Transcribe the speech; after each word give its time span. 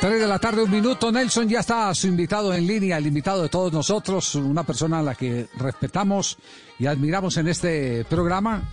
3 0.00 0.20
de 0.20 0.26
la 0.28 0.38
tarde, 0.38 0.62
un 0.62 0.70
minuto. 0.70 1.10
Nelson 1.10 1.48
ya 1.48 1.60
está 1.60 1.94
su 1.94 2.06
invitado 2.06 2.52
en 2.52 2.66
línea, 2.66 2.98
el 2.98 3.06
invitado 3.06 3.42
de 3.42 3.48
todos 3.48 3.72
nosotros, 3.72 4.34
una 4.34 4.62
persona 4.62 4.98
a 4.98 5.02
la 5.02 5.14
que 5.14 5.48
respetamos 5.56 6.36
y 6.78 6.86
admiramos 6.86 7.36
en 7.38 7.48
este 7.48 8.04
programa, 8.04 8.68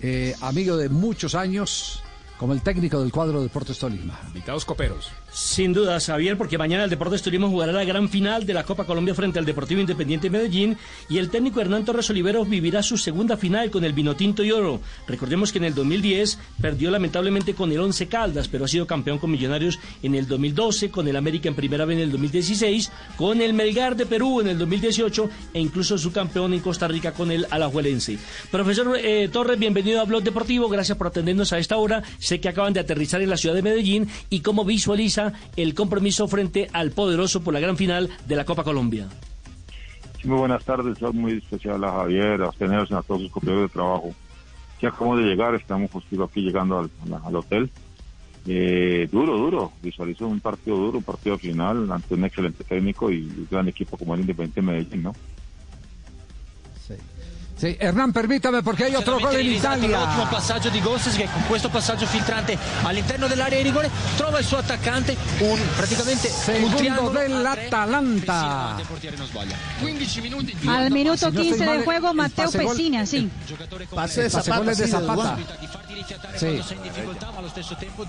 eh, 0.00 0.34
amigo 0.40 0.76
de 0.76 0.88
muchos 0.88 1.34
años, 1.34 2.02
como 2.38 2.54
el 2.54 2.62
técnico 2.62 3.00
del 3.00 3.12
cuadro 3.12 3.42
Deportes 3.42 3.78
Tolima. 3.78 4.18
Invitados 4.28 4.64
coperos. 4.64 5.10
Sin 5.34 5.72
duda, 5.72 5.98
Javier, 5.98 6.36
porque 6.36 6.58
mañana 6.58 6.84
el 6.84 6.90
Deportes 6.90 7.22
Tolima 7.22 7.48
jugará 7.48 7.72
la 7.72 7.84
gran 7.84 8.10
final 8.10 8.44
de 8.44 8.52
la 8.52 8.64
Copa 8.64 8.84
Colombia 8.84 9.14
frente 9.14 9.38
al 9.38 9.46
Deportivo 9.46 9.80
Independiente 9.80 10.28
Medellín 10.28 10.76
y 11.08 11.16
el 11.16 11.30
técnico 11.30 11.58
Hernán 11.58 11.86
Torres 11.86 12.10
Oliveros 12.10 12.46
vivirá 12.50 12.82
su 12.82 12.98
segunda 12.98 13.38
final 13.38 13.70
con 13.70 13.82
el 13.82 13.94
Vinotinto 13.94 14.44
y 14.44 14.52
Oro. 14.52 14.82
Recordemos 15.08 15.50
que 15.50 15.56
en 15.56 15.64
el 15.64 15.74
2010 15.74 16.38
perdió 16.60 16.90
lamentablemente 16.90 17.54
con 17.54 17.72
el 17.72 17.80
Once 17.80 18.08
Caldas, 18.08 18.46
pero 18.48 18.66
ha 18.66 18.68
sido 18.68 18.86
campeón 18.86 19.18
con 19.18 19.30
Millonarios 19.30 19.78
en 20.02 20.14
el 20.14 20.28
2012, 20.28 20.90
con 20.90 21.08
el 21.08 21.16
América 21.16 21.48
en 21.48 21.54
primera 21.54 21.86
vez 21.86 21.96
en 21.96 22.02
el 22.02 22.12
2016, 22.12 22.92
con 23.16 23.40
el 23.40 23.54
Melgar 23.54 23.96
de 23.96 24.04
Perú 24.04 24.42
en 24.42 24.48
el 24.48 24.58
2018 24.58 25.30
e 25.54 25.60
incluso 25.60 25.96
su 25.96 26.12
campeón 26.12 26.52
en 26.52 26.60
Costa 26.60 26.88
Rica 26.88 27.12
con 27.12 27.30
el 27.30 27.46
Alajuelense. 27.48 28.18
Profesor 28.50 28.98
eh, 29.02 29.30
Torres, 29.32 29.58
bienvenido 29.58 30.02
a 30.02 30.04
Blog 30.04 30.24
Deportivo, 30.24 30.68
gracias 30.68 30.98
por 30.98 31.06
atendernos 31.06 31.54
a 31.54 31.58
esta 31.58 31.78
hora. 31.78 32.02
Sé 32.18 32.38
que 32.38 32.50
acaban 32.50 32.74
de 32.74 32.80
aterrizar 32.80 33.22
en 33.22 33.30
la 33.30 33.38
ciudad 33.38 33.54
de 33.54 33.62
Medellín 33.62 34.08
y 34.28 34.40
cómo 34.40 34.66
visualiza 34.66 35.21
el 35.56 35.74
compromiso 35.74 36.26
frente 36.28 36.68
al 36.72 36.90
poderoso 36.90 37.42
por 37.42 37.52
la 37.54 37.60
gran 37.60 37.76
final 37.76 38.08
de 38.26 38.36
la 38.36 38.44
Copa 38.44 38.64
Colombia. 38.64 39.08
Muy 40.24 40.38
buenas 40.38 40.64
tardes, 40.64 40.98
soy 40.98 41.12
muy 41.12 41.32
especial 41.38 41.82
a 41.84 41.92
Javier, 41.92 42.42
a 42.42 42.48
ustedes, 42.48 42.92
a 42.92 43.02
todos 43.02 43.22
sus 43.22 43.30
compañeros 43.32 43.68
de 43.68 43.72
trabajo. 43.72 44.14
Ya 44.80 44.88
acabamos 44.88 45.18
de 45.18 45.24
llegar, 45.24 45.54
estamos 45.54 45.90
justo 45.90 46.24
aquí 46.24 46.40
llegando 46.40 46.78
al, 46.78 46.90
al 47.24 47.36
hotel. 47.36 47.70
Eh, 48.46 49.08
duro, 49.12 49.36
duro, 49.36 49.72
visualizo 49.82 50.26
un 50.26 50.40
partido 50.40 50.76
duro, 50.76 50.98
un 50.98 51.04
partido 51.04 51.38
final 51.38 51.90
ante 51.92 52.14
un 52.14 52.24
excelente 52.24 52.64
técnico 52.64 53.10
y 53.10 53.22
un 53.22 53.46
gran 53.50 53.68
equipo 53.68 53.96
como 53.96 54.14
el 54.14 54.20
Independiente 54.22 54.62
Medellín, 54.62 55.02
¿no? 55.04 55.12
Sí, 57.56 57.76
Hernán, 57.78 58.12
permítame 58.12 58.62
porque 58.62 58.84
hay 58.84 58.94
otro 58.94 59.20
gol 59.20 59.36
en 59.36 59.46
Italia. 59.46 60.00
L'ottimo 60.00 60.26
passaggio 60.26 60.68
di 60.68 60.80
Gosses 60.80 61.14
che 61.14 61.28
con 61.32 61.44
questo 61.46 61.68
passaggio 61.68 62.06
filtrante 62.06 62.58
all'interno 62.82 63.26
dell'area 63.28 63.58
di 63.58 63.64
rigore 63.64 63.90
trova 64.16 64.38
il 64.38 64.44
suo 64.44 64.58
attaccante, 64.58 65.16
un 65.40 65.60
praticamente 65.76 66.28
un 66.28 66.34
Segundo 66.34 66.76
triangolo 66.76 67.18
dell'Atalanta. 67.18 68.76
Il 68.78 68.86
portiere 68.86 69.16
non 69.16 69.26
sbaglia. 69.26 69.56
15 69.80 70.20
minuti 70.20 70.56
di 70.58 70.68
Al 70.68 70.90
minuto 70.90 71.16
si 71.16 71.24
no 71.24 71.30
estoy 71.30 71.42
15 71.44 71.64
mal, 71.64 71.78
de 71.78 71.84
juego, 71.84 73.06
sí. 73.06 73.30
giocatore 73.46 73.86
con 73.86 73.96
Pase 73.96 74.28
goles 74.28 74.78
de 74.78 74.86
Zapata. 74.86 75.38
Sì. 76.36 76.46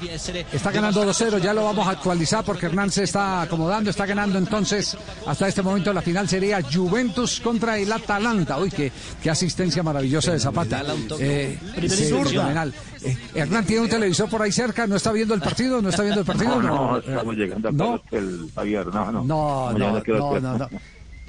in 0.02 0.10
essere 0.10 0.46
Está 0.52 0.72
ganando 0.72 1.04
2-0, 1.06 1.40
ya 1.40 1.54
lo 1.54 1.64
vamos 1.64 1.88
a 1.88 1.92
actualizar 1.92 2.44
porque 2.44 2.68
Hernán 2.68 2.92
se 2.92 3.04
está 3.04 3.42
acomodando, 3.42 3.90
está 3.90 4.06
ganando 4.06 4.38
entonces 4.38 4.98
hasta 5.26 5.48
este 5.48 5.62
momento 5.62 5.92
la 5.94 6.02
final 6.02 6.28
sería 6.28 6.62
Juventus 6.62 7.40
contra 7.40 7.78
el 7.78 7.92
Atalanta. 7.92 8.58
Uy, 8.58 8.70
qué, 8.72 8.92
qué 9.22 9.30
asistencia 9.44 9.84
maravillosa 9.84 10.32
de 10.32 10.40
Zapata. 10.40 10.82
Eh, 11.20 11.58
sí, 11.90 12.06
fenomenal. 12.06 12.74
Eh, 13.04 13.18
Hernán 13.36 13.66
tiene 13.66 13.82
un 13.84 13.90
televisor 13.90 14.30
por 14.30 14.42
ahí 14.42 14.52
cerca, 14.52 14.88
¿no 14.88 14.96
está 14.96 15.12
viendo 15.12 15.34
el 15.34 15.42
partido? 15.42 15.82
¿No 15.82 15.90
está 15.90 16.04
viendo 16.04 16.22
el 16.22 16.26
partido? 16.26 16.62
No, 16.62 16.92
no, 16.92 16.98
estamos 16.98 17.36
llegando 17.36 17.72
No. 17.72 17.92
hotel, 17.96 18.50
Javier, 18.56 18.88
no, 18.88 19.12
no. 19.12 19.24
No, 19.24 19.74
no, 19.74 20.02
no. 20.42 20.70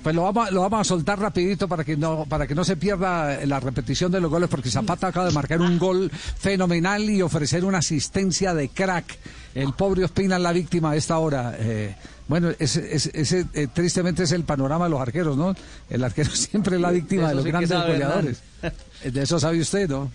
Pues 0.04 0.15
lo 0.15 0.22
vamos, 0.22 0.47
a- 0.47 0.50
lo 0.53 0.60
vamos 0.60 0.81
a 0.82 0.84
soltar 0.84 1.19
rapidito 1.19 1.66
para 1.66 1.82
que 1.82 1.97
no 1.97 2.26
para 2.26 2.47
que 2.47 2.54
no 2.54 2.62
se 2.62 2.76
pierda 2.76 3.44
la 3.47 3.59
repetición 3.59 4.12
de 4.12 4.20
los 4.20 4.31
goles 4.31 4.48
porque 4.50 4.70
Zapata 4.70 5.09
acaba 5.09 5.26
de 5.26 5.32
marcar 5.32 5.60
un 5.62 5.78
gol 5.78 6.10
fenomenal 6.12 7.03
y 7.09 7.22
ofrecer 7.22 7.65
una 7.65 7.78
asistencia 7.78 8.54
de 8.54 8.69
crack. 8.69 9.16
El 9.54 9.72
pobre 9.72 10.04
Ospina 10.04 10.37
es 10.37 10.43
la 10.43 10.53
víctima 10.53 10.91
a 10.93 10.97
esta 10.97 11.19
hora. 11.19 11.56
Eh, 11.59 11.94
bueno, 12.28 12.50
ese, 12.59 12.94
ese- 12.94 13.10
ese, 13.14 13.47
eh, 13.54 13.66
tristemente 13.72 14.25
es 14.25 14.32
el 14.32 14.44
panorama 14.44 14.84
de 14.84 14.91
los 14.91 15.00
arqueros, 15.00 15.37
¿no? 15.37 15.54
El 15.88 16.04
arquero 16.04 16.31
siempre 16.34 16.76
es 16.76 16.82
la 16.82 16.91
víctima 16.91 17.28
de, 17.31 17.34
los 17.37 17.44
sí 17.44 17.50
grandes 17.50 17.70
sabe, 17.70 17.93
goleadores. 17.94 18.43
Eh, 19.03 19.10
De 19.10 19.22
eso 19.22 19.41
sabe 19.41 19.59
usted, 19.60 19.88
¿no? 19.88 20.10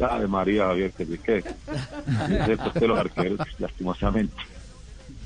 Ave 0.00 0.26
María, 0.26 0.66
Javier, 0.66 0.92
que. 0.92 1.38
Es 1.38 2.74
de 2.74 2.86
los 2.88 2.98
arqueros, 2.98 3.40
lastimosamente. 3.58 4.34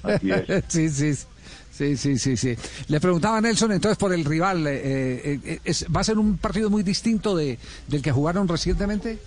Así 0.04 0.30
es. 0.30 0.64
sí, 0.68 0.88
sí. 0.88 1.24
Sí, 1.72 1.96
sí, 1.96 2.18
sí, 2.18 2.36
sí. 2.36 2.54
Le 2.88 3.00
preguntaba 3.00 3.38
a 3.38 3.40
Nelson 3.40 3.72
entonces 3.72 3.96
por 3.98 4.12
el 4.12 4.24
rival. 4.24 4.66
eh, 4.66 4.80
eh, 5.24 5.40
eh, 5.44 5.60
es- 5.64 5.86
¿Va 5.94 6.00
a 6.00 6.04
ser 6.04 6.18
un 6.18 6.36
partido 6.36 6.68
muy 6.70 6.82
distinto 6.82 7.34
de, 7.34 7.58
del 7.88 8.02
que 8.02 8.12
jugaron 8.12 8.46
recientemente? 8.46 9.18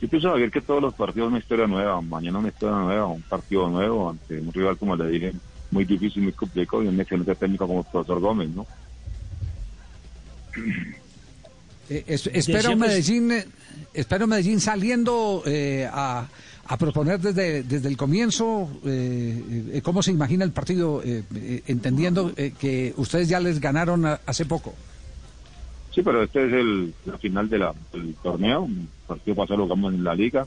Yo 0.00 0.08
pienso, 0.08 0.30
Javier, 0.30 0.50
que 0.50 0.60
todos 0.62 0.80
los 0.82 0.94
partidos 0.94 1.26
son 1.26 1.32
una 1.34 1.38
historia 1.40 1.66
nueva. 1.66 2.00
Mañana 2.00 2.38
una 2.38 2.48
historia 2.48 2.76
nueva, 2.76 3.06
un 3.06 3.22
partido 3.22 3.68
nuevo 3.68 4.10
ante 4.10 4.38
un 4.40 4.52
rival, 4.52 4.76
como 4.78 4.96
le 4.96 5.08
dije, 5.08 5.32
muy 5.70 5.84
difícil, 5.84 6.22
muy 6.22 6.32
complicado 6.32 6.82
y 6.82 6.88
un 6.88 6.98
excelente 7.00 7.34
técnico 7.34 7.66
como 7.66 7.80
el 7.80 7.86
profesor 7.86 8.20
Gómez, 8.20 8.48
¿no? 8.50 8.66
Eh, 11.90 12.04
es- 12.06 12.24
Decíamos- 12.24 12.78
Medellín, 12.78 13.32
eh, 13.32 13.46
espera 13.92 14.24
un 14.24 14.30
Medellín 14.30 14.60
saliendo 14.60 15.42
eh, 15.46 15.88
a, 15.92 16.26
a 16.66 16.76
proponer 16.78 17.20
desde, 17.20 17.62
desde 17.62 17.88
el 17.88 17.96
comienzo 17.96 18.68
eh, 18.84 19.70
eh, 19.72 19.82
cómo 19.82 20.02
se 20.02 20.10
imagina 20.10 20.44
el 20.44 20.52
partido, 20.52 21.02
eh, 21.04 21.22
entendiendo 21.66 22.32
que 22.34 22.94
ustedes 22.96 23.28
ya 23.28 23.40
les 23.40 23.60
ganaron 23.60 24.04
hace 24.06 24.46
poco. 24.46 24.74
Sí, 25.94 26.02
pero 26.02 26.22
este 26.22 26.46
es 26.46 26.52
el, 26.52 26.94
final 27.20 27.48
del 27.48 27.66
torneo. 28.22 28.66
El 28.66 28.88
partido 29.06 29.36
pasado 29.36 29.58
lo 29.58 29.64
jugamos 29.64 29.94
en 29.94 30.02
la 30.04 30.14
liga. 30.14 30.46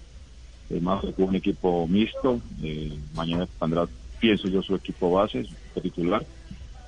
Además, 0.70 1.06
fue 1.16 1.26
un 1.26 1.36
equipo 1.36 1.88
mixto. 1.88 2.42
Mañana 3.16 3.48
tendrá, 3.60 3.88
pienso 4.20 4.50
yo, 4.50 4.62
su 4.62 4.76
equipo 4.76 5.12
base, 5.12 5.46
su 5.74 5.82
titular. 5.82 6.26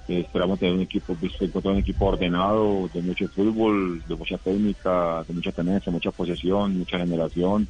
Esperamos 0.09 0.59
tener 0.59 0.73
un 0.73 0.81
equipo, 0.81 1.15
pues, 1.15 1.33
un 1.39 1.77
equipo 1.77 2.07
ordenado, 2.07 2.89
de 2.93 3.01
mucho 3.01 3.27
fútbol, 3.29 4.03
de 4.07 4.15
mucha 4.15 4.37
técnica, 4.39 5.23
de 5.25 5.33
mucha 5.33 5.51
tenencia, 5.51 5.91
mucha 5.91 6.11
posesión, 6.11 6.79
mucha 6.79 6.97
generación. 6.97 7.67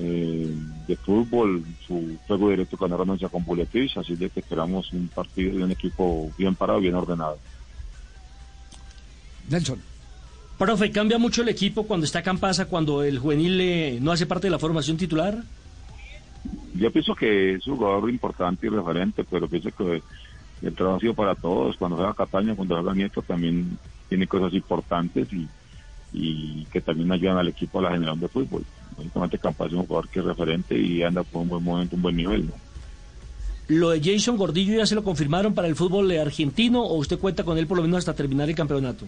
Eh, 0.00 0.54
de 0.86 0.96
fútbol, 0.96 1.64
su 1.86 2.16
juego 2.26 2.50
directo 2.50 2.76
con 2.76 2.96
renuncia 2.96 3.28
con 3.28 3.44
Buletis, 3.44 3.96
así 3.96 4.14
de 4.14 4.30
que 4.30 4.40
esperamos 4.40 4.92
un 4.92 5.08
partido 5.08 5.58
y 5.58 5.62
un 5.62 5.72
equipo 5.72 6.30
bien 6.38 6.54
parado, 6.54 6.80
bien 6.80 6.94
ordenado. 6.94 7.38
Nelson. 9.50 9.80
Profe, 10.56 10.90
¿cambia 10.90 11.18
mucho 11.18 11.42
el 11.42 11.48
equipo 11.48 11.84
cuando 11.84 12.04
está 12.04 12.22
Campasa, 12.22 12.66
cuando 12.66 13.02
el 13.02 13.18
juvenil 13.18 13.60
eh, 13.60 13.98
no 14.00 14.12
hace 14.12 14.26
parte 14.26 14.46
de 14.46 14.50
la 14.52 14.58
formación 14.58 14.96
titular? 14.96 15.42
Yo 16.74 16.92
pienso 16.92 17.14
que 17.14 17.54
es 17.54 17.66
un 17.66 17.76
jugador 17.76 18.08
importante 18.08 18.66
y 18.66 18.70
referente, 18.70 19.24
pero 19.24 19.48
pienso 19.48 19.70
que 19.70 20.02
el 20.62 20.74
trabajo 20.74 20.98
ha 20.98 21.00
sido 21.00 21.14
para 21.14 21.34
todos. 21.34 21.76
Cuando 21.76 21.96
juega 21.96 22.14
Cataño, 22.14 22.54
cuando 22.54 22.76
juega 22.76 22.94
Nieto, 22.94 23.22
también 23.22 23.78
tiene 24.08 24.26
cosas 24.26 24.52
importantes 24.54 25.32
y, 25.32 25.48
y 26.12 26.64
que 26.66 26.80
también 26.80 27.12
ayudan 27.12 27.38
al 27.38 27.48
equipo 27.48 27.78
a 27.78 27.82
la 27.82 27.90
generación 27.90 28.20
de 28.20 28.28
fútbol. 28.28 28.64
Lógicamente, 28.96 29.38
Campas 29.38 29.68
es 29.68 29.74
un 29.74 29.86
jugador 29.86 30.08
que 30.08 30.20
es 30.20 30.24
referente 30.24 30.78
y 30.78 31.02
anda 31.02 31.22
por 31.22 31.42
un 31.42 31.48
buen 31.48 31.62
momento, 31.62 31.96
un 31.96 32.02
buen 32.02 32.16
nivel. 32.16 32.46
¿no? 32.46 32.52
¿Lo 33.68 33.90
de 33.90 34.00
Jason 34.02 34.36
Gordillo 34.36 34.76
ya 34.78 34.86
se 34.86 34.94
lo 34.94 35.04
confirmaron 35.04 35.54
para 35.54 35.68
el 35.68 35.76
fútbol 35.76 36.10
argentino 36.18 36.82
o 36.82 36.96
usted 36.96 37.18
cuenta 37.18 37.44
con 37.44 37.58
él 37.58 37.66
por 37.66 37.76
lo 37.76 37.82
menos 37.82 37.98
hasta 37.98 38.14
terminar 38.14 38.48
el 38.48 38.54
campeonato? 38.54 39.06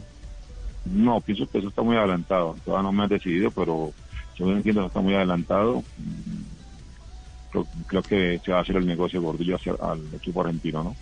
No, 0.85 1.21
pienso 1.21 1.47
que 1.49 1.59
eso 1.59 1.69
está 1.69 1.83
muy 1.83 1.97
adelantado. 1.97 2.57
Todavía 2.65 2.91
no 2.91 2.93
me 2.93 3.05
he 3.05 3.09
decidido, 3.09 3.51
pero 3.51 3.93
yo 4.37 4.51
entiendo 4.53 4.83
que 4.83 4.87
está 4.89 5.01
muy 5.01 5.15
adelantado. 5.15 5.83
Creo, 7.51 7.67
creo 7.87 8.03
que 8.03 8.41
se 8.45 8.53
va 8.53 8.59
a 8.59 8.63
hacer 8.63 8.77
el 8.77 8.87
negocio 8.87 9.21
Gordillo 9.21 9.57
hacia 9.57 9.73
al 9.81 10.01
equipo 10.15 10.43
argentino, 10.43 10.85
¿no? 10.85 10.97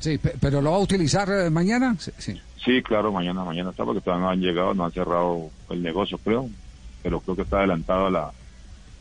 Sí, 0.00 0.18
pe- 0.18 0.34
pero 0.40 0.60
lo 0.60 0.70
va 0.72 0.76
a 0.76 0.80
utilizar 0.80 1.28
eh, 1.30 1.50
mañana. 1.50 1.96
Sí, 1.98 2.10
sí. 2.18 2.40
Sí, 2.64 2.82
claro, 2.82 3.12
mañana, 3.12 3.44
mañana 3.44 3.70
está 3.70 3.84
porque 3.84 4.00
todavía 4.00 4.24
no 4.26 4.30
han 4.32 4.40
llegado, 4.40 4.74
no 4.74 4.84
han 4.84 4.92
cerrado 4.92 5.50
el 5.70 5.82
negocio, 5.82 6.18
creo, 6.18 6.48
pero 7.02 7.20
creo 7.20 7.36
que 7.36 7.42
está 7.42 7.58
adelantado 7.58 8.10
la, 8.10 8.32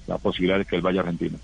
la 0.08 0.18
posibilidad 0.20 0.58
de 0.60 0.66
que 0.66 0.76
él 0.76 0.82
vaya 0.82 1.00
a 1.00 1.04
Argentina. 1.04 1.38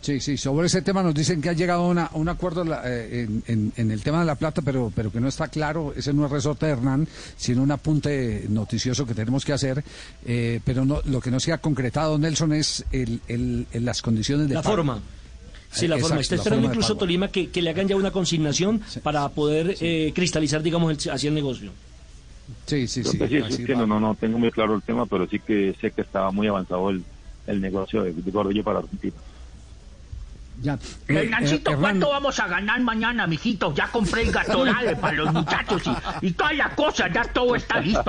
Sí, 0.00 0.20
sí, 0.20 0.38
sobre 0.38 0.66
ese 0.68 0.80
tema 0.80 1.02
nos 1.02 1.14
dicen 1.14 1.42
que 1.42 1.50
ha 1.50 1.52
llegado 1.52 1.82
a 1.92 2.10
un 2.14 2.28
acuerdo 2.30 2.64
la- 2.64 2.80
eh, 2.86 3.24
en, 3.24 3.44
en- 3.46 3.72
en 3.76 3.90
el 3.90 4.02
tema 4.02 4.20
de 4.20 4.24
la 4.26 4.34
plata, 4.36 4.62
pero, 4.62 4.90
pero 4.96 5.12
que 5.12 5.20
no 5.20 5.28
está 5.28 5.48
claro, 5.48 5.92
ese 5.94 6.12
no 6.14 6.24
es 6.24 6.32
resorte 6.32 6.64
de 6.66 6.72
Hernán, 6.72 7.06
sino 7.36 7.62
un 7.62 7.70
apunte 7.70 8.46
noticioso 8.48 9.06
que 9.06 9.14
tenemos 9.14 9.44
que 9.44 9.52
hacer, 9.52 9.84
eh, 10.24 10.60
pero 10.64 10.84
no, 10.86 11.00
lo 11.04 11.20
que 11.20 11.30
no 11.30 11.38
se 11.40 11.52
ha 11.52 11.58
concretado, 11.58 12.16
Nelson, 12.18 12.54
es 12.54 12.84
el, 12.90 13.20
el- 13.28 13.66
el- 13.72 13.84
las 13.84 14.00
condiciones 14.00 14.48
de 14.48 14.54
La 14.54 14.62
pago. 14.62 14.76
forma. 14.76 14.98
Sí, 15.72 15.88
la 15.88 15.98
forma. 15.98 16.20
Está 16.20 16.34
esperando 16.34 16.68
incluso 16.68 16.96
Tolima 16.96 17.28
que, 17.28 17.50
que, 17.50 17.62
le 17.62 17.70
hagan 17.70 17.88
ya 17.88 17.96
una 17.96 18.10
consignación 18.10 18.80
para 19.02 19.28
poder 19.30 19.76
eh, 19.80 20.12
cristalizar, 20.14 20.62
digamos, 20.62 21.06
el, 21.06 21.10
así 21.10 21.26
el 21.26 21.34
negocio. 21.34 21.72
Sí, 22.66 22.86
sí, 22.86 23.02
sí. 23.02 23.18
sí, 23.18 23.64
no, 23.68 23.86
no, 23.86 23.98
no 23.98 24.14
tengo 24.14 24.38
muy 24.38 24.50
claro 24.50 24.74
el 24.74 24.82
tema, 24.82 25.06
pero 25.06 25.26
sí 25.26 25.38
que 25.38 25.74
sé 25.80 25.90
que 25.90 26.02
estaba 26.02 26.30
muy 26.30 26.46
avanzado 26.46 26.90
el, 26.90 27.02
el 27.46 27.60
negocio 27.60 28.02
de, 28.02 28.12
de 28.12 28.62
para 28.62 28.80
Argentina. 28.80 29.14
Ya. 30.60 30.78
Eh, 31.08 31.30
eh 31.30 31.60
¿cuánto 31.80 32.10
vamos 32.10 32.38
a 32.38 32.46
ganar 32.46 32.80
mañana, 32.82 33.26
mijito? 33.26 33.74
Ya 33.74 33.88
compré 33.88 34.22
el 34.22 34.32
gatorade 34.32 34.94
para 34.96 35.16
los 35.16 35.32
muchachos 35.32 35.82
y, 36.20 36.26
y 36.26 36.32
toda 36.32 36.52
la 36.52 36.74
cosa, 36.74 37.10
ya 37.12 37.24
todo 37.24 37.56
está 37.56 37.80
listo. 37.80 38.04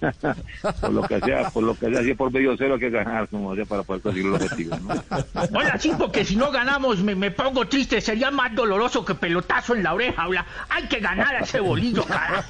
Por 0.80 0.92
lo 0.92 1.02
que 1.02 1.20
sea, 1.20 1.50
por 1.50 1.62
lo 1.62 1.74
que 1.74 1.90
sea, 1.90 2.02
si 2.02 2.14
por 2.14 2.32
medio 2.32 2.56
cero 2.56 2.74
hay 2.74 2.80
que 2.80 2.90
ganar, 2.90 3.28
como 3.28 3.54
sea, 3.54 3.64
para 3.64 3.82
poder 3.82 4.02
conseguir 4.02 4.30
los 4.30 4.42
objetivos. 4.42 4.80
¿no? 4.82 4.90
Hola, 5.58 5.78
sí, 5.78 5.92
porque 5.98 6.24
si 6.24 6.36
no 6.36 6.50
ganamos 6.50 7.02
me, 7.02 7.14
me, 7.14 7.30
pongo 7.30 7.66
triste, 7.66 8.00
sería 8.00 8.30
más 8.30 8.54
doloroso 8.54 9.04
que 9.04 9.14
pelotazo 9.14 9.74
en 9.74 9.82
la 9.82 9.94
oreja. 9.94 10.26
Hola, 10.26 10.46
hay 10.68 10.84
que 10.84 11.00
ganar 11.00 11.36
a 11.36 11.40
ese 11.40 11.60
bolillo, 11.60 12.04
cara. 12.04 12.44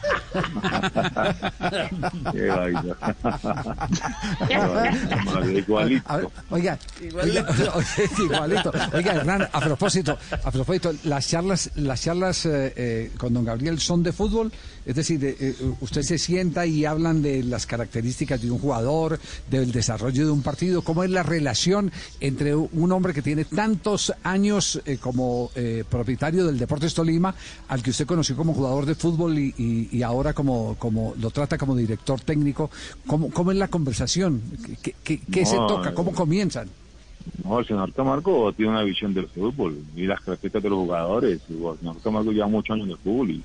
igualito. 5.57 6.33
oiga, 6.51 6.79
igualito. 7.01 8.73
Oiga, 8.93 9.15
Hernán, 9.15 9.49
a 9.53 9.61
propósito, 9.61 10.19
a 10.45 10.51
propósito, 10.51 10.93
las 11.05 11.29
charlas, 11.29 11.71
las 11.77 12.03
charlas 12.03 12.47
eh, 12.47 12.73
eh, 12.77 13.11
con 13.17 13.35
don 13.35 13.45
Gabriel 13.45 13.81
son 13.81 14.03
de 14.03 14.13
fútbol, 14.13 14.53
es 14.91 14.97
decir, 14.97 15.21
eh, 15.23 15.55
usted 15.81 16.03
se 16.03 16.19
sienta 16.19 16.67
y 16.67 16.85
hablan 16.85 17.23
de 17.23 17.45
las 17.45 17.65
características 17.65 18.43
de 18.43 18.51
un 18.51 18.59
jugador, 18.59 19.21
del 19.49 19.71
desarrollo 19.71 20.25
de 20.25 20.33
un 20.33 20.43
partido, 20.43 20.83
cómo 20.83 21.05
es 21.05 21.11
la 21.11 21.23
relación 21.23 21.93
entre 22.19 22.57
un 22.57 22.91
hombre 22.91 23.15
que 23.15 23.23
tiene 23.23 23.45
tantos 23.45 24.13
años 24.25 24.83
eh, 24.85 24.99
como 24.99 25.53
eh, 25.55 25.85
propietario 25.89 26.45
del 26.45 26.59
Deportes 26.59 26.93
Tolima, 26.93 27.33
al 27.69 27.85
que 27.85 27.91
usted 27.91 28.05
conoció 28.05 28.35
como 28.35 28.53
jugador 28.53 28.85
de 28.85 28.97
fútbol 28.97 29.39
y, 29.39 30.03
ahora 30.03 30.33
como, 30.33 30.75
como 30.77 31.15
lo 31.21 31.31
trata 31.31 31.57
como 31.57 31.77
director 31.77 32.21
técnico, 32.21 32.69
¿cómo, 33.07 33.31
cómo 33.31 33.53
es 33.53 33.59
la 33.59 33.69
conversación? 33.69 34.43
¿Qué, 34.83 35.47
se 35.47 35.57
toca? 35.57 35.95
¿Cómo 35.95 36.13
comienzan? 36.13 36.69
No, 37.45 37.61
el 37.61 37.67
señor 37.67 37.93
Camargo 37.93 38.53
tiene 38.55 38.73
una 38.73 38.83
visión 38.83 39.15
del 39.15 39.29
fútbol 39.29 39.79
y 39.95 40.07
las 40.07 40.21
características 40.21 40.65
de 40.65 40.71
los 40.71 40.79
jugadores. 40.81 41.41
El 41.49 41.79
señor 41.79 41.97
Camargo 42.03 42.33
lleva 42.33 42.49
muchos 42.49 42.75
años 42.75 42.87
en 42.87 42.93
el 42.93 42.99
fútbol 42.99 43.31
y 43.31 43.45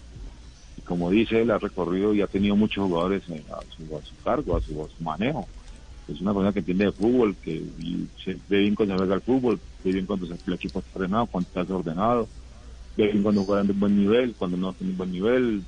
como 0.86 1.10
dice 1.10 1.42
él, 1.42 1.52
ha 1.52 1.58
recorrido 1.58 2.14
y 2.14 2.22
ha 2.22 2.28
tenido 2.28 2.56
muchos 2.56 2.88
jugadores 2.88 3.24
a 3.24 3.60
su, 3.76 4.16
cargo, 4.24 4.56
a 4.56 4.62
su, 4.62 4.88
manejo. 5.00 5.48
Es 6.08 6.22
una 6.22 6.34
persona 6.34 6.54
que 6.54 6.60
entiende 6.60 6.86
de 6.86 6.92
fútbol, 6.92 7.36
que 7.44 7.64
se 8.24 8.38
ve 8.48 8.60
bien 8.60 8.76
cuando 8.76 8.96
juega 8.96 9.16
el 9.16 9.22
fútbol, 9.22 9.60
ve 9.84 9.92
bien 9.92 10.06
cuando 10.06 10.28
el 10.28 10.54
equipo 10.54 10.80
está 10.80 10.92
ordenado, 11.00 11.26
cuando 11.26 11.48
está 11.48 11.62
desordenado, 11.62 12.28
ve 12.96 13.08
bien 13.08 13.24
cuando 13.24 13.44
juega 13.44 13.62
en 13.62 13.80
buen 13.80 13.98
nivel, 13.98 14.36
cuando 14.38 14.58
no 14.58 14.74
tiene 14.74 14.94
buen 14.94 15.12
nivel, 15.12 15.64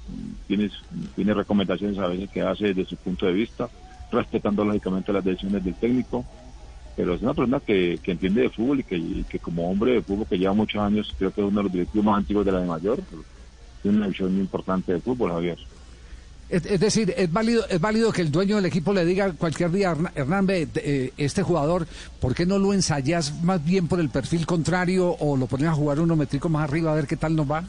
tiene, 0.48 0.70
tiene 1.16 1.34
recomendaciones 1.34 1.98
a 1.98 2.08
veces 2.08 2.30
que 2.30 2.42
hace 2.42 2.68
desde 2.68 2.86
su 2.86 2.96
punto 2.98 3.26
de 3.26 3.34
vista, 3.34 3.68
respetando 4.12 4.64
lógicamente 4.64 5.12
las 5.12 5.26
decisiones 5.26 5.64
del 5.64 5.76
técnico 5.76 6.24
pero 6.98 7.14
es 7.14 7.22
una 7.22 7.36
persona 7.36 7.60
que, 7.60 8.00
que 8.02 8.14
entiende 8.14 8.42
de 8.42 8.50
fútbol 8.50 8.80
y 8.80 9.24
que, 9.24 9.38
como 9.38 9.70
hombre 9.70 9.92
de 9.92 10.02
fútbol 10.02 10.26
que 10.28 10.40
lleva 10.40 10.54
muchos 10.56 10.82
años, 10.82 11.14
creo 11.16 11.32
que 11.32 11.42
es 11.42 11.48
uno 11.48 11.60
de 11.60 11.64
los 11.66 11.72
directivos 11.72 12.04
más 12.04 12.18
antiguos 12.18 12.44
de 12.44 12.52
la 12.52 12.60
de 12.60 12.66
mayor, 12.66 13.00
tiene 13.88 13.98
una 14.00 14.08
visión 14.08 14.32
muy 14.34 14.42
importante 14.42 14.94
de 14.94 15.00
fútbol, 15.00 15.32
Javier. 15.32 15.58
Es, 16.50 16.80
decir, 16.80 17.14
es 17.18 17.32
válido, 17.32 17.66
es 17.68 17.80
válido 17.82 18.14
que 18.14 18.22
el 18.22 18.32
dueño 18.32 18.56
del 18.56 18.66
equipo 18.66 18.94
le 18.94 19.04
diga 19.04 19.34
cualquier 19.34 19.70
día, 19.70 19.96
Hernán, 20.16 20.48
eh, 20.50 21.12
este 21.18 21.44
jugador, 21.44 21.88
¿por 22.22 22.34
qué 22.34 22.46
no 22.46 22.58
lo 22.58 22.74
ensayas 22.74 23.44
más 23.44 23.64
bien 23.66 23.90
por 23.90 24.00
el 24.00 24.10
perfil 24.10 24.46
contrario 24.46 25.10
o 25.20 25.36
lo 25.36 25.48
pones 25.48 25.68
a 25.68 25.74
jugar 25.74 26.00
uno 26.00 26.16
metrico 26.16 26.48
más 26.48 26.64
arriba 26.64 26.94
a 26.94 26.96
ver 26.96 27.06
qué 27.06 27.18
tal 27.18 27.36
nos 27.36 27.52
va? 27.52 27.66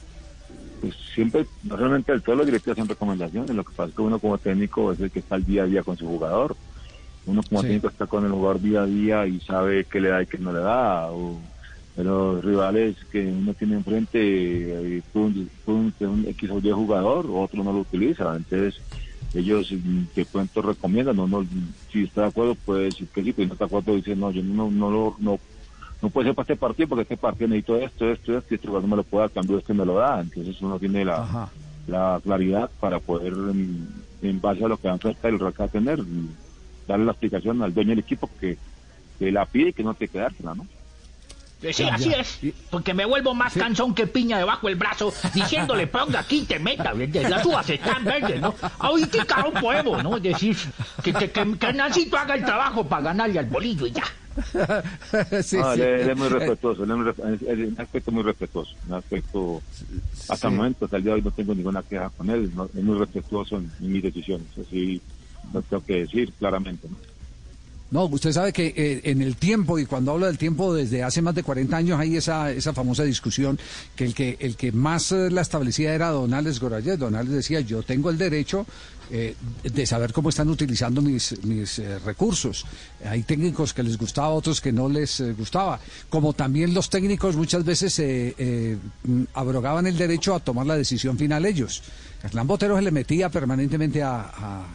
Pues 0.81 0.95
siempre, 1.13 1.45
normalmente 1.65 2.21
todos 2.21 2.39
los 2.39 2.47
directivos 2.47 2.79
hacen 2.79 2.89
recomendaciones, 2.89 3.51
lo 3.51 3.65
que 3.65 3.73
pasa 3.75 3.89
es 3.89 3.97
que 3.97 4.03
uno 4.03 4.21
como 4.21 4.39
técnico 4.39 4.93
es 4.93 5.01
el 5.01 5.11
que 5.11 5.19
está 5.19 5.35
al 5.35 5.45
día 5.45 5.65
a 5.65 5.67
día 5.67 5.83
con 5.83 5.97
su 5.97 6.07
jugador. 6.07 6.57
Uno 7.27 7.43
como 7.43 7.63
técnico 7.63 7.89
está 7.89 8.07
con 8.07 8.25
el 8.25 8.31
jugador 8.31 8.61
día 8.61 8.83
a 8.83 8.87
día 8.87 9.27
y 9.27 9.41
sabe 9.41 9.87
qué 9.87 10.01
le 10.01 10.09
da 10.09 10.23
y 10.23 10.27
qué 10.27 10.39
no 10.39 10.53
le 10.53 10.61
da. 10.61 11.11
O 11.11 11.37
los 12.05 12.45
rivales 12.45 12.97
que 13.11 13.27
uno 13.27 13.55
tiene 13.55 13.75
enfrente, 13.75 14.19
eh, 14.19 15.03
un, 15.15 15.51
un, 15.67 15.95
un 16.01 16.27
X 16.29 16.51
o 16.51 16.59
Y 16.59 16.71
jugador, 16.71 17.27
otro 17.29 17.65
no 17.65 17.73
lo 17.73 17.81
utiliza, 17.81 18.37
entonces 18.37 18.81
ellos 19.35 19.73
que 20.15 20.25
cuento 20.25 20.63
recomiendan, 20.63 21.17
no, 21.17 21.27
no, 21.27 21.45
si 21.93 22.05
está 22.05 22.23
de 22.23 22.27
acuerdo 22.29 22.55
puede 22.55 22.85
decir 22.85 23.09
que 23.09 23.23
sí, 23.23 23.33
pero 23.33 23.45
si 23.45 23.49
no 23.49 23.53
está 23.55 23.65
de 23.65 23.69
acuerdo 23.69 23.97
dice 23.97 24.17
no, 24.17 24.31
yo 24.31 24.43
no, 24.43 24.71
no, 24.71 24.91
no, 24.91 25.17
no, 25.19 25.39
no 26.01 26.11
puede 26.11 26.29
ser 26.29 26.35
para 26.35 26.45
este 26.45 26.57
partido 26.57 26.89
porque 26.89 27.03
este 27.03 27.17
partido 27.17 27.49
necesito 27.49 27.77
esto, 27.77 28.11
esto, 28.11 28.39
esto, 28.39 28.49
y 28.51 28.55
este 28.55 28.69
jugador 28.69 28.89
no 28.89 28.97
me 28.97 29.03
lo 29.03 29.05
puede 29.05 29.25
dar, 29.25 29.31
cambio 29.33 29.59
este 29.59 29.75
me 29.75 29.85
lo 29.85 29.95
da, 29.95 30.21
entonces 30.21 30.61
uno 30.63 30.79
tiene 30.79 31.05
la, 31.05 31.51
la 31.89 32.21
claridad 32.23 32.71
para 32.81 33.01
poder 33.01 33.33
en, 33.33 34.41
base 34.41 34.65
a 34.65 34.69
lo 34.69 34.77
que 34.77 34.89
va 34.89 34.95
a 34.95 35.29
el 35.29 35.43
a 35.45 35.69
tener, 35.69 36.01
darle 36.87 37.05
la 37.05 37.13
explicación 37.13 37.61
al 37.63 37.75
dueño 37.75 37.91
del 37.91 37.99
equipo 37.99 38.31
que, 38.41 38.57
que 39.19 39.33
la 39.33 39.47
pide 39.47 39.71
y 39.71 39.73
que 39.73 39.83
no 39.83 39.95
te 39.95 40.09
quedársela, 40.09 40.55
¿no? 40.55 40.67
Sí, 41.73 41.85
así 41.85 42.13
es. 42.15 42.39
Porque 42.71 42.95
me 42.95 43.05
vuelvo 43.05 43.35
más 43.35 43.55
cansón 43.55 43.95
que 43.95 44.07
piña 44.07 44.39
debajo 44.39 44.69
del 44.69 44.77
brazo 44.77 45.13
diciéndole 45.35 45.87
ponga 45.89 46.21
aquí 46.21 46.45
te 46.45 46.59
meta. 46.59 46.93
Las 46.95 47.45
uvas 47.45 47.69
están 47.69 48.05
verdes, 48.05 48.41
¿no? 48.41 48.55
Ahorita 48.79 49.25
caro 49.25 49.53
podemos, 49.53 50.03
¿no? 50.03 50.17
Es 50.17 50.23
decir, 50.23 50.57
que, 51.03 51.13
que, 51.13 51.31
que, 51.31 51.59
que 51.59 51.73
Nancito 51.73 52.17
haga 52.17 52.35
el 52.35 52.45
trabajo 52.45 52.85
para 52.85 53.03
ganarle 53.03 53.41
al 53.41 53.47
bolillo 53.47 53.87
y 53.87 53.93
ya. 53.93 54.05
sí, 55.43 55.57
ah, 55.61 55.75
sí. 55.75 55.83
Él, 55.83 56.11
es 56.11 56.17
muy 56.17 56.29
respetuoso, 56.29 56.85
él 56.85 56.91
es 57.11 57.73
un 57.73 57.77
aspecto 57.77 58.13
muy 58.13 58.23
respetuoso, 58.23 58.73
un 58.87 58.95
aspecto, 58.95 59.63
hasta 60.29 60.47
el 60.47 60.55
momento, 60.55 60.85
hasta 60.85 60.97
el 60.97 61.03
día 61.03 61.13
de 61.13 61.17
hoy 61.17 61.23
no 61.23 61.33
tengo 61.33 61.55
ninguna 61.57 61.83
queja 61.83 62.09
con 62.11 62.31
él, 62.31 62.53
es 62.75 62.85
muy 62.85 62.97
respetuoso 62.97 63.57
en, 63.57 63.69
en 63.81 63.93
mis 63.93 64.03
decisiones, 64.03 64.47
así 64.57 65.03
lo 65.53 65.61
tengo 65.63 65.85
que 65.85 66.01
decir 66.03 66.33
claramente. 66.39 66.89
¿no? 66.89 66.97
No, 67.91 68.05
usted 68.05 68.33
sabe 68.33 68.53
que 68.53 68.75
eh, 68.77 69.01
en 69.05 69.23
el 69.23 69.37
tiempo, 69.37 69.79
y 69.79 69.87
cuando 69.87 70.13
hablo 70.13 70.27
del 70.27 70.37
tiempo 70.37 70.75
desde 70.75 71.03
hace 71.03 71.23
más 71.23 71.35
de 71.35 71.43
40 71.43 71.75
años, 71.75 71.99
hay 71.99 72.17
esa, 72.17 72.53
esa 72.53 72.75
famosa 72.75 73.03
discusión 73.03 73.59
que 73.97 74.05
el 74.05 74.15
que, 74.15 74.37
el 74.41 74.57
que 74.57 74.73
más 74.73 75.11
eh, 75.13 75.31
la 75.31 75.41
establecía 75.41 75.95
era 75.95 76.11
Don 76.11 76.35
Alex 76.35 76.61
Gorayet. 76.61 76.99
Don 76.99 77.15
Alex 77.15 77.33
decía, 77.33 77.61
yo 77.61 77.83
tengo 77.83 78.11
el 78.11 78.19
derecho 78.19 78.67
eh, 79.11 79.35
de 79.63 79.87
saber 79.87 80.13
cómo 80.13 80.29
están 80.29 80.51
utilizando 80.51 81.01
mis, 81.01 81.43
mis 81.45 81.79
recursos. 82.05 82.67
Hay 83.07 83.23
técnicos 83.23 83.73
que 83.73 83.83
les 83.83 83.97
gustaba, 83.97 84.29
otros 84.29 84.61
que 84.61 84.71
no 84.71 84.91
les 84.91 85.23
gustaba. 85.39 85.81
Como 86.11 86.35
también 86.35 86.75
los 86.75 86.91
técnicos 86.91 87.37
muchas 87.37 87.65
veces 87.65 87.99
mm, 87.99 89.23
abrogaban 89.33 89.87
el 89.87 89.97
derecho 89.97 90.35
a 90.35 90.41
tomar 90.41 90.67
la 90.67 90.77
decisión 90.77 91.17
final 91.17 91.47
ellos. 91.47 91.83
Hernán 92.23 92.47
Botero 92.47 92.77
se 92.77 92.83
le 92.83 92.91
metía 92.91 93.29
permanentemente 93.29 94.03
a 94.03 94.67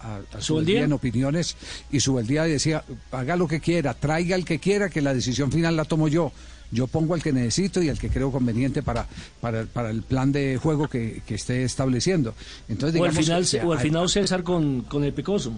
a, 0.00 0.40
su 0.40 0.60
día 0.60 0.84
en 0.84 0.92
opiniones 0.92 1.56
y 1.90 2.00
su 2.00 2.18
día 2.20 2.44
decía, 2.44 2.84
haga 3.12 3.36
lo 3.36 3.46
que 3.46 3.60
quiera, 3.60 3.94
traiga 3.94 4.36
el 4.36 4.44
que 4.44 4.58
quiera, 4.58 4.88
que 4.88 5.00
la 5.00 5.14
decisión 5.14 5.52
final 5.52 5.76
la 5.76 5.84
tomo 5.84 6.08
yo. 6.08 6.32
Yo 6.72 6.86
pongo 6.86 7.14
al 7.14 7.22
que 7.22 7.32
necesito 7.32 7.82
y 7.82 7.88
al 7.88 7.98
que 7.98 8.10
creo 8.10 8.30
conveniente 8.30 8.82
para, 8.82 9.06
para, 9.40 9.64
para 9.64 9.90
el 9.90 10.02
plan 10.02 10.30
de 10.30 10.56
juego 10.56 10.88
que, 10.88 11.20
que 11.26 11.34
esté 11.34 11.64
estableciendo. 11.64 12.34
Entonces, 12.68 13.00
o 13.00 13.04
al 13.04 13.12
final, 13.12 13.44
o 13.64 13.72
al 13.72 13.80
final 13.80 14.08
César 14.08 14.44
con, 14.44 14.82
con 14.82 15.02
el 15.02 15.12
Picoso. 15.12 15.52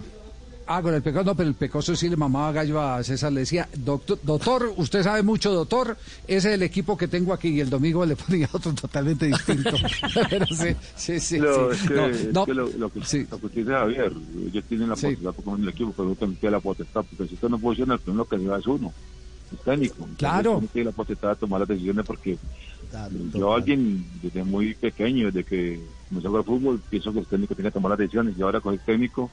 Ah, 0.65 0.81
con 0.81 0.93
el 0.93 1.01
pecoso, 1.01 1.25
no, 1.25 1.35
pero 1.35 1.49
el 1.49 1.55
pecoso 1.55 1.95
sí 1.95 2.09
le 2.09 2.15
mamaba 2.15 2.51
gallo 2.53 2.81
a 2.81 3.03
César, 3.03 3.33
le 3.33 3.41
decía, 3.41 3.67
doctor, 3.75 4.17
doctor, 4.23 4.73
usted 4.77 5.03
sabe 5.03 5.21
mucho, 5.21 5.51
doctor, 5.51 5.97
ese 6.25 6.49
es 6.49 6.55
el 6.55 6.63
equipo 6.63 6.97
que 6.97 7.07
tengo 7.07 7.33
aquí, 7.33 7.49
y 7.49 7.59
el 7.59 7.69
domingo 7.69 8.05
le 8.05 8.15
ponía 8.17 8.49
otro 8.51 8.73
totalmente 8.73 9.25
distinto. 9.25 9.71
pero 10.29 10.45
sí, 10.47 10.75
sí, 10.95 11.19
sí. 11.19 11.37
Lo, 11.37 11.69
no, 12.31 12.45
que, 12.45 12.53
lo, 12.53 12.67
lo, 12.77 12.89
que, 12.91 13.03
sí. 13.03 13.27
lo 13.29 13.39
que 13.39 13.45
usted 13.47 13.61
dice, 13.61 13.73
Javier, 13.73 14.13
ellos 14.47 14.63
tienen 14.69 14.89
la 14.89 14.95
potestad 14.95 15.33
sí. 15.33 15.61
el 15.61 15.69
equipo, 15.69 15.93
pero 15.95 16.09
usted 16.11 16.27
tiene 16.39 16.51
la 16.51 16.59
potestad, 16.59 17.05
porque 17.09 17.27
si 17.27 17.33
usted 17.35 17.49
no 17.49 17.59
funciona, 17.59 17.95
el 17.95 17.99
primero 17.99 18.25
que 18.25 18.37
va 18.37 18.57
es 18.57 18.67
uno, 18.67 18.93
técnico. 19.65 20.07
Claro. 20.17 20.57
Usted 20.57 20.69
tiene 20.69 20.89
la 20.91 20.95
potestad 20.95 21.29
de 21.29 21.35
tomar 21.35 21.59
las 21.59 21.69
decisiones 21.69 22.05
porque 22.05 22.37
claro, 22.89 23.15
yo 23.33 23.53
alguien 23.53 24.05
desde 24.21 24.43
muy 24.43 24.73
pequeño, 24.75 25.27
desde 25.27 25.43
que 25.43 25.79
comenzó 26.09 26.27
a 26.27 26.31
jugar 26.31 26.45
fútbol, 26.45 26.81
pienso 26.89 27.11
que 27.11 27.19
el 27.19 27.25
técnico 27.25 27.55
tiene 27.55 27.69
que 27.69 27.73
tomar 27.73 27.91
las 27.91 27.99
decisiones, 27.99 28.37
y 28.37 28.41
ahora 28.41 28.61
con 28.61 28.73
el 28.73 28.79
técnico 28.79 29.29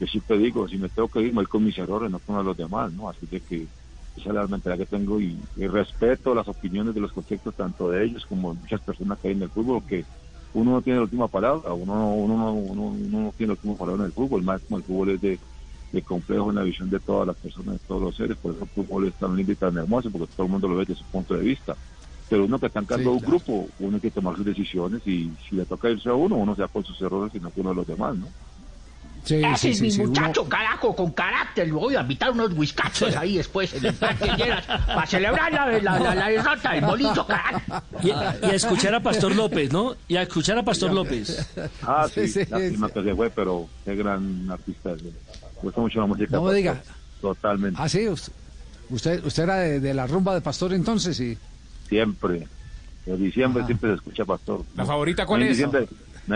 yo 0.00 0.06
siempre 0.06 0.38
digo, 0.38 0.68
si 0.68 0.76
me 0.76 0.88
tengo 0.88 1.08
que 1.08 1.20
ir, 1.20 1.28
me 1.28 1.40
voy 1.40 1.46
con 1.46 1.64
mis 1.64 1.76
errores, 1.76 2.10
no 2.10 2.20
con 2.20 2.44
los 2.44 2.56
demás, 2.56 2.92
¿no? 2.92 3.08
Así 3.08 3.26
de 3.26 3.40
que 3.40 3.66
esa 4.16 4.28
es 4.30 4.34
la 4.34 4.46
mentalidad 4.46 4.86
que 4.86 4.96
tengo 4.96 5.20
y, 5.20 5.38
respeto 5.56 6.34
las 6.34 6.48
opiniones 6.48 6.94
de 6.94 7.00
los 7.00 7.12
conceptos 7.12 7.54
tanto 7.54 7.90
de 7.90 8.04
ellos 8.04 8.24
como 8.26 8.54
de 8.54 8.60
muchas 8.60 8.80
personas 8.80 9.18
que 9.18 9.28
hay 9.28 9.34
en 9.34 9.42
el 9.42 9.50
fútbol, 9.50 9.82
que 9.86 10.04
uno 10.54 10.72
no 10.72 10.82
tiene 10.82 10.98
la 10.98 11.04
última 11.04 11.28
palabra, 11.28 11.72
uno, 11.72 12.14
uno, 12.14 12.52
uno, 12.52 12.86
uno 12.86 13.20
no 13.22 13.34
tiene 13.36 13.48
la 13.48 13.54
última 13.54 13.76
palabra 13.76 14.02
en 14.02 14.06
el 14.06 14.12
fútbol, 14.12 14.42
más 14.42 14.62
como 14.62 14.78
el 14.78 14.84
fútbol 14.84 15.10
es 15.10 15.20
de, 15.20 15.38
de 15.92 16.02
complejo 16.02 16.50
en 16.50 16.56
la 16.56 16.62
visión 16.62 16.90
de 16.90 17.00
todas 17.00 17.26
las 17.26 17.36
personas, 17.36 17.74
de 17.74 17.80
todos 17.86 18.02
los 18.02 18.16
seres, 18.16 18.36
por 18.38 18.54
eso 18.54 18.64
el 18.64 18.70
fútbol 18.70 19.08
es 19.08 19.14
tan 19.14 19.36
lindo 19.36 19.52
y 19.52 19.56
tan 19.56 19.76
hermoso, 19.76 20.10
porque 20.10 20.32
todo 20.34 20.46
el 20.46 20.52
mundo 20.52 20.68
lo 20.68 20.76
ve 20.76 20.84
desde 20.84 21.00
su 21.00 21.04
punto 21.06 21.34
de 21.34 21.42
vista. 21.42 21.76
Pero 22.28 22.44
uno 22.44 22.58
que 22.58 22.66
está 22.66 22.80
en 22.80 22.86
cargo 22.86 23.10
de 23.10 23.16
un 23.16 23.24
grupo, 23.24 23.68
uno 23.78 23.96
hay 23.96 24.00
que 24.00 24.10
tomar 24.10 24.36
sus 24.36 24.44
decisiones 24.44 25.00
y 25.06 25.30
si 25.48 25.56
le 25.56 25.64
toca 25.64 25.90
irse 25.90 26.10
a 26.10 26.14
uno, 26.14 26.36
uno 26.36 26.54
sea 26.56 26.68
con 26.68 26.84
sus 26.84 27.00
errores 27.00 27.34
y 27.34 27.40
no 27.40 27.50
con 27.50 27.62
uno 27.62 27.70
de 27.70 27.76
los 27.76 27.86
demás, 27.86 28.16
¿no? 28.16 28.28
Sí, 29.28 29.42
Ese 29.44 29.68
es 29.68 29.82
mi 29.82 29.92
muchacho, 30.06 30.48
carajo, 30.48 30.96
con 30.96 31.12
carácter. 31.12 31.70
Voy 31.70 31.94
a 31.94 32.00
invitar 32.00 32.30
unos 32.30 32.50
whiskachos 32.54 33.14
ahí 33.14 33.36
después 33.36 33.74
en 33.74 33.84
el 33.84 33.92
parque 33.92 34.24
Lleras 34.38 34.64
para 34.64 35.06
celebrar 35.06 35.52
la, 35.52 35.66
la, 35.66 35.98
la, 35.98 36.14
la 36.14 36.28
derrota 36.30 36.72
del 36.72 36.84
bolillo, 36.86 37.26
carajo. 37.26 37.60
Y, 38.02 38.10
a 38.10 38.54
escuchar 38.54 38.94
a 38.94 39.00
Pastor 39.00 39.36
López, 39.36 39.70
¿no? 39.70 39.96
Y 40.08 40.16
a 40.16 40.22
escuchar 40.22 40.56
a 40.56 40.62
Pastor 40.62 40.94
López. 40.94 41.46
Ah, 41.82 42.08
sí, 42.10 42.26
sí 42.26 42.40
lástima 42.48 42.88
que 42.88 43.04
se 43.04 43.14
fue, 43.14 43.28
pero 43.28 43.68
qué 43.84 43.94
gran 43.96 44.50
artista. 44.50 44.94
Me 44.94 45.12
gusta 45.60 45.80
mucho 45.82 46.00
la 46.00 46.06
música. 46.06 46.34
No 46.34 46.44
me 46.44 46.54
diga. 46.54 46.82
Totalmente. 47.20 47.78
Ah, 47.78 47.86
sí, 47.86 48.08
usted, 48.08 49.22
usted 49.26 49.42
era 49.42 49.56
de, 49.56 49.92
la 49.92 50.06
rumba 50.06 50.32
de 50.32 50.40
Pastor 50.40 50.72
entonces, 50.72 51.18
sí. 51.18 51.36
Siempre. 51.86 52.48
En 53.04 53.18
diciembre 53.18 53.66
siempre 53.66 53.90
se 53.90 53.96
escucha 53.96 54.24
Pastor. 54.24 54.64
¿La 54.74 54.86
favorita 54.86 55.26
cuál 55.26 55.42
es? 55.42 55.62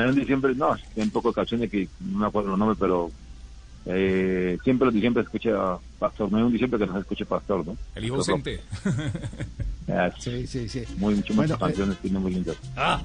En 0.00 0.14
diciembre, 0.14 0.54
no, 0.54 0.74
poco 1.10 1.28
de 1.28 1.34
canciones 1.34 1.70
que 1.70 1.88
no 2.00 2.18
me 2.18 2.26
acuerdo 2.26 2.50
los 2.50 2.58
nombres, 2.58 2.78
pero 2.80 3.10
eh, 3.86 4.58
siempre 4.62 4.86
los 4.86 4.94
diciembre 4.94 5.22
escucha 5.22 5.78
Pastor, 5.98 6.30
no 6.30 6.38
hay 6.38 6.44
un 6.44 6.52
diciembre 6.52 6.78
que 6.78 6.86
no 6.86 6.94
se 6.94 7.00
escuche 7.00 7.26
Pastor, 7.26 7.66
¿no? 7.66 7.76
El 7.94 8.04
hijo 8.04 8.16
ausente. 8.16 8.60
sí, 10.18 10.46
sí, 10.46 10.68
sí. 10.68 10.84
Muy, 10.96 11.14
muchas 11.14 11.36
bueno, 11.36 11.58
canciones 11.58 11.98
tiene 11.98 12.18
muy 12.18 12.34
lindas. 12.34 12.56
Ah, 12.76 13.02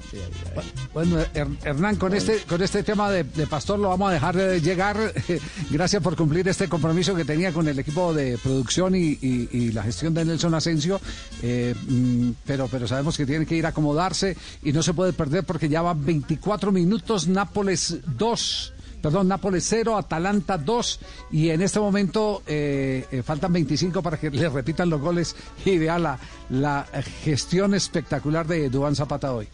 bueno, 0.92 1.18
Hernán, 1.64 1.96
con 1.96 2.14
este, 2.14 2.38
con 2.42 2.62
este 2.62 2.82
tema 2.82 3.10
de, 3.10 3.24
Pastor 3.46 3.78
lo 3.78 3.88
vamos 3.88 4.10
a 4.10 4.14
dejar 4.14 4.36
de 4.36 4.60
llegar. 4.60 4.96
Gracias 5.70 6.02
por 6.02 6.16
cumplir 6.16 6.48
este 6.48 6.68
compromiso 6.68 7.14
que 7.14 7.24
tenía 7.24 7.52
con 7.52 7.68
el 7.68 7.78
equipo 7.78 8.12
de 8.14 8.38
producción 8.38 8.94
y, 8.94 9.18
y, 9.20 9.72
la 9.72 9.82
gestión 9.82 10.14
de 10.14 10.24
Nelson 10.24 10.54
Asensio. 10.54 11.00
Eh, 11.42 11.74
mm, 11.88 12.30
pero, 12.46 12.68
pero 12.68 12.86
sabemos 12.88 13.16
que 13.16 13.26
tiene 13.26 13.46
que 13.46 13.56
ir 13.56 13.66
a 13.66 13.70
acomodarse 13.70 14.36
y 14.62 14.72
no 14.72 14.82
se 14.82 14.94
puede 14.94 15.12
perder 15.12 15.44
porque 15.44 15.68
ya 15.68 15.82
van 15.82 16.04
24 16.04 16.72
minutos, 16.72 17.28
Nápoles 17.28 17.98
2 18.16 18.74
perdón, 19.00 19.28
Nápoles 19.28 19.64
0, 19.68 19.96
Atalanta 19.96 20.58
2 20.58 21.00
y 21.32 21.50
en 21.50 21.62
este 21.62 21.80
momento 21.80 22.42
eh, 22.46 23.06
eh, 23.10 23.22
faltan 23.22 23.52
25 23.52 24.02
para 24.02 24.18
que 24.18 24.30
le 24.30 24.48
repitan 24.48 24.90
los 24.90 25.00
goles 25.00 25.36
y 25.64 25.78
vea 25.78 25.98
la, 25.98 26.18
la 26.50 26.86
gestión 27.22 27.74
espectacular 27.74 28.46
de 28.46 28.70
Dubán 28.70 28.96
Zapata 28.96 29.32
hoy. 29.32 29.48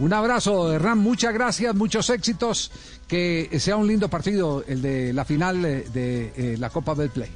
Un 0.00 0.14
abrazo, 0.14 0.72
Hernán, 0.72 0.98
muchas 0.98 1.34
gracias, 1.34 1.74
muchos 1.74 2.08
éxitos, 2.08 2.72
que 3.06 3.50
sea 3.60 3.76
un 3.76 3.86
lindo 3.86 4.08
partido 4.08 4.64
el 4.66 4.80
de 4.80 5.12
la 5.12 5.26
final 5.26 5.60
de, 5.60 6.32
eh, 6.36 6.56
la 6.58 6.70
Copa 6.70 6.94
del 6.94 7.10
Play. 7.10 7.28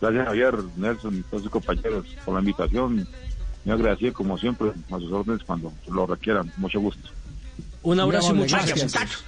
Gracias 0.00 0.26
Javier, 0.26 0.54
Nelson 0.76 1.18
y 1.18 1.22
todos 1.22 1.44
sus 1.44 1.52
compañeros 1.52 2.06
por 2.24 2.34
la 2.34 2.40
invitación. 2.40 3.06
Me 3.64 3.72
agradecido 3.72 4.12
como 4.14 4.36
siempre 4.36 4.72
a 4.90 4.98
sus 4.98 5.12
órdenes 5.12 5.44
cuando 5.44 5.72
lo 5.88 6.06
requieran. 6.06 6.50
Mucho 6.56 6.80
gusto. 6.80 7.08
Un 7.82 8.00
abrazo 8.00 8.34
y 8.34 8.38
muchas 8.38 8.66
gracias. 8.66 9.22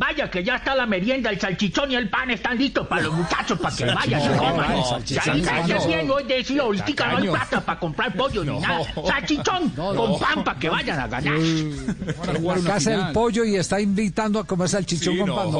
Vaya 0.00 0.30
que 0.30 0.42
ya 0.42 0.56
está 0.56 0.74
la 0.74 0.86
merienda, 0.86 1.28
el 1.28 1.38
salchichón 1.38 1.92
y 1.92 1.94
el 1.94 2.08
pan 2.08 2.30
están 2.30 2.56
listos 2.56 2.86
para 2.86 3.02
los 3.02 3.12
muchachos 3.12 3.58
para 3.58 3.76
que 3.76 3.84
vayan, 3.84 4.22
se 4.22 4.34
coman. 4.34 5.04
Ya 5.04 5.86
bien, 5.86 6.10
hoy 6.10 6.24
decía, 6.24 6.62
ahorita 6.62 7.06
no 7.06 7.16
hay 7.18 7.28
plata 7.28 7.60
para 7.60 7.78
comprar 7.78 8.14
pollo 8.14 8.42
ni 8.42 8.58
nada. 8.58 8.80
Salchichón 9.06 9.68
con 9.68 10.18
pan 10.18 10.42
para 10.42 10.58
que 10.58 10.70
vayan 10.70 11.00
a 11.00 11.06
ganar. 11.06 11.38
Casa 12.64 12.94
el 12.94 13.12
pollo 13.12 13.44
y 13.44 13.56
está 13.56 13.78
invitando 13.78 14.38
a 14.38 14.46
comer 14.46 14.70
salchichón 14.70 15.18
con 15.18 15.34
pan. 15.34 15.50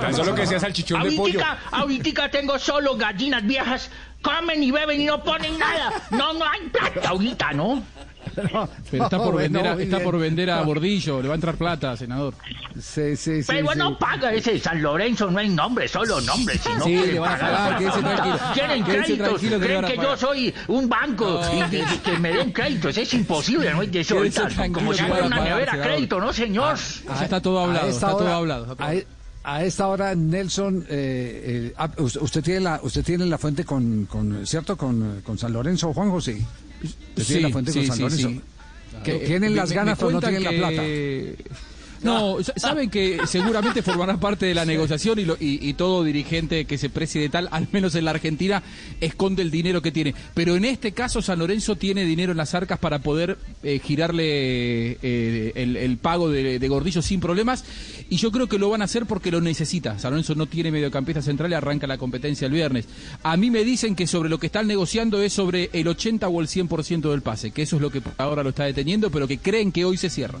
Tan 0.00 0.14
solo 0.14 0.34
que 0.34 0.46
sea 0.46 0.58
salchichón 0.58 1.02
de 1.02 1.12
pollo. 1.12 1.40
Ahorita 1.70 2.30
tengo 2.30 2.58
solo 2.58 2.96
gallinas 2.96 3.44
viejas, 3.44 3.90
comen 4.22 4.62
y 4.62 4.70
beben 4.70 5.02
y 5.02 5.04
no 5.04 5.22
ponen 5.22 5.58
nada. 5.58 5.92
No, 6.12 6.32
no 6.32 6.46
hay 6.46 6.60
plata 6.70 7.10
ahorita, 7.10 7.52
¿no? 7.52 7.82
pero 8.34 8.68
está 9.04 9.18
por, 9.18 9.36
vender, 9.36 9.66
a, 9.66 9.72
está 9.74 10.00
por 10.00 10.18
vender 10.18 10.50
a 10.50 10.62
Bordillo, 10.62 11.22
le 11.22 11.28
va 11.28 11.34
a 11.34 11.36
entrar 11.36 11.56
plata, 11.56 11.96
senador. 11.96 12.34
Sí, 12.74 13.16
sí, 13.16 13.42
sí. 13.42 13.46
Pero 13.46 13.64
bueno, 13.64 13.98
paga 13.98 14.32
ese 14.32 14.58
San 14.58 14.82
Lorenzo, 14.82 15.30
no 15.30 15.38
hay 15.38 15.48
nombre, 15.48 15.88
solo 15.88 16.20
nombre. 16.20 16.58
Si 16.58 16.68
no 16.70 16.84
sí, 16.84 16.96
le 16.96 17.18
van 17.18 17.34
a 17.34 17.38
pagar, 17.38 17.78
quédese 17.78 18.00
tranquilo. 18.00 18.38
Quieren 18.54 18.84
créditos, 18.84 19.40
creen 19.40 19.84
que, 19.84 19.96
yo 19.96 20.16
soy 20.16 20.54
un 20.68 20.88
banco 20.88 21.40
y 21.52 21.98
que, 22.00 22.18
me 22.18 22.32
den 22.32 22.52
créditos. 22.52 22.96
Es 22.96 23.12
imposible, 23.14 23.72
¿no? 23.72 23.84
De 23.84 24.00
eso, 24.00 24.16
como 24.72 24.92
si 24.92 25.02
fuera 25.04 25.26
una 25.26 25.40
nevera 25.40 25.80
crédito, 25.80 26.20
¿no, 26.20 26.32
señor? 26.32 26.76
Ah, 27.08 27.24
está 27.24 27.40
todo 27.40 27.60
hablado, 27.60 27.88
está 27.88 28.10
todo 28.10 28.32
hablado. 28.32 28.76
A 29.48 29.62
esta 29.62 29.86
hora, 29.86 30.12
Nelson, 30.16 30.84
eh, 30.88 31.70
eh, 31.70 31.74
ah, 31.78 31.88
usted 31.98 32.42
tiene 32.42 32.62
la 32.62 32.80
usted 32.82 33.04
tiene 33.04 33.26
la 33.26 33.38
fuente 33.38 33.64
con, 33.64 34.06
con 34.06 34.44
cierto 34.44 34.76
con, 34.76 35.22
con 35.24 35.38
San 35.38 35.52
Lorenzo, 35.52 35.92
Juan 35.94 36.10
José. 36.10 36.44
Sí, 37.16 37.40
la 37.40 37.48
fuente 37.50 37.72
con 37.72 37.86
San 37.86 37.98
Lorenzo. 37.98 38.32
¿Tienen 39.04 39.56
las 39.56 39.72
ganas 39.72 40.02
o 40.02 40.10
no 40.10 40.20
tienen 40.20 40.44
la 40.44 40.50
plata? 40.50 40.82
No, 42.06 42.38
saben 42.56 42.90
que 42.90 43.20
seguramente 43.26 43.82
formará 43.82 44.18
parte 44.18 44.46
de 44.46 44.54
la 44.54 44.64
negociación 44.66 45.18
y, 45.18 45.26
y, 45.40 45.72
todo 45.74 46.04
dirigente 46.04 46.64
que 46.64 46.78
se 46.78 46.90
preside 46.90 47.28
tal, 47.28 47.48
al 47.50 47.68
menos 47.72 47.94
en 47.94 48.04
la 48.04 48.12
Argentina, 48.12 48.62
esconde 49.00 49.42
el 49.42 49.50
dinero 49.50 49.82
que 49.82 49.92
tiene. 49.92 50.14
Pero 50.34 50.56
en 50.56 50.64
este 50.64 50.92
caso 50.92 51.22
San 51.22 51.38
Lorenzo 51.38 51.76
tiene 51.76 52.04
dinero 52.04 52.32
en 52.32 52.38
las 52.38 52.54
arcas 52.54 52.78
para 52.78 53.00
poder 53.00 53.38
eh, 53.62 53.80
girarle 53.82 54.98
eh, 55.02 55.52
el, 55.54 55.96
pago 55.98 56.30
de, 56.30 56.66
Gordillo 56.68 57.02
sin 57.02 57.20
problemas 57.20 57.64
y 58.10 58.16
yo 58.16 58.32
creo 58.32 58.48
que 58.48 58.58
lo 58.58 58.68
van 58.70 58.82
a 58.82 58.86
hacer 58.86 59.06
porque 59.06 59.30
lo 59.30 59.40
necesita. 59.40 59.98
San 59.98 60.12
Lorenzo 60.12 60.34
no 60.34 60.46
tiene 60.46 60.70
mediocampista 60.70 61.22
central 61.22 61.50
y 61.50 61.54
arranca 61.54 61.86
la 61.86 61.98
competencia 61.98 62.46
el 62.46 62.52
viernes. 62.52 62.86
A 63.22 63.36
mí 63.36 63.50
me 63.50 63.64
dicen 63.64 63.94
que 63.94 64.06
sobre 64.06 64.28
lo 64.28 64.38
que 64.38 64.46
están 64.46 64.66
negociando 64.66 65.20
es 65.20 65.32
sobre 65.32 65.70
el 65.72 65.88
80 65.88 66.28
o 66.28 66.40
el 66.40 66.48
100% 66.48 67.10
del 67.10 67.22
pase, 67.22 67.50
que 67.50 67.62
eso 67.62 67.76
es 67.76 67.82
lo 67.82 67.90
que 67.90 68.02
ahora 68.18 68.42
lo 68.42 68.50
está 68.50 68.64
deteniendo, 68.64 69.10
pero 69.10 69.26
que 69.28 69.38
creen 69.38 69.72
que 69.72 69.84
hoy 69.84 69.96
se 69.96 70.10
cierra. 70.10 70.40